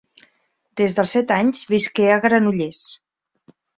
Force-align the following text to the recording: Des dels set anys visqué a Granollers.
Des 0.81 0.95
dels 0.99 1.13
set 1.17 1.33
anys 1.37 1.61
visqué 1.73 2.07
a 2.15 2.17
Granollers. 2.25 2.81